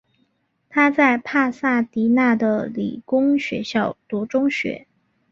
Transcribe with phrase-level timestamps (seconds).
[0.67, 4.87] 他在帕萨迪娜的理工学校读中学。